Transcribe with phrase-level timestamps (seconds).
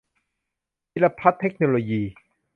[0.91, 2.01] พีรพัฒน์ เทคโนโลยี